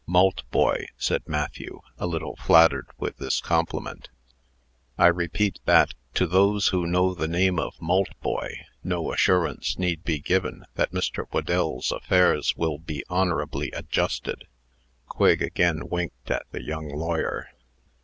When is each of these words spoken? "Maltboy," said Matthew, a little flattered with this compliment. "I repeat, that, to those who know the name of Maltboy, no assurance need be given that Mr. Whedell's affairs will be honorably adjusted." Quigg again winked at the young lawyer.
"Maltboy," 0.07 0.87
said 0.97 1.21
Matthew, 1.27 1.79
a 1.99 2.07
little 2.07 2.35
flattered 2.35 2.87
with 2.97 3.17
this 3.17 3.39
compliment. 3.39 4.09
"I 4.97 5.05
repeat, 5.05 5.59
that, 5.65 5.93
to 6.15 6.25
those 6.25 6.69
who 6.69 6.87
know 6.87 7.13
the 7.13 7.27
name 7.27 7.59
of 7.59 7.79
Maltboy, 7.79 8.63
no 8.83 9.13
assurance 9.13 9.77
need 9.77 10.03
be 10.03 10.17
given 10.17 10.65
that 10.73 10.91
Mr. 10.91 11.25
Whedell's 11.31 11.91
affairs 11.91 12.55
will 12.57 12.79
be 12.79 13.03
honorably 13.11 13.69
adjusted." 13.73 14.47
Quigg 15.07 15.43
again 15.43 15.87
winked 15.87 16.31
at 16.31 16.47
the 16.49 16.63
young 16.63 16.89
lawyer. 16.89 17.49